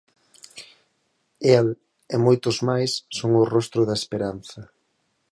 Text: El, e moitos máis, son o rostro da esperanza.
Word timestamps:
El, 1.57 1.67
e 2.13 2.15
moitos 2.25 2.57
máis, 2.69 2.91
son 3.17 3.31
o 3.41 3.43
rostro 3.53 3.81
da 3.85 3.95
esperanza. 4.01 4.61